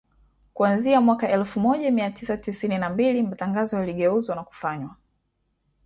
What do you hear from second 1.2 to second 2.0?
elfu moja